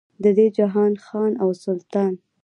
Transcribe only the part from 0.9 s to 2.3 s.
خان او سلطان.